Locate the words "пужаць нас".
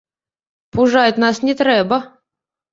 0.77-1.43